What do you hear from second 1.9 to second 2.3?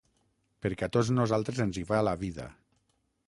va la